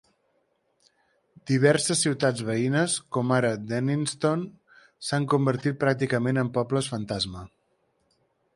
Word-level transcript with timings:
Diverses 1.51 1.99
ciutats 2.05 2.41
veïnes, 2.47 2.95
com 3.17 3.35
ara 3.37 3.51
Denniston, 3.73 4.47
s'han 5.09 5.31
convertit 5.35 5.81
pràcticament 5.85 6.45
en 6.45 6.53
pobles 6.57 6.91
fantasma. 6.95 7.45